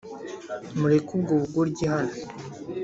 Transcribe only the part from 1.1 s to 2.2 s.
ubwo bugoryi hano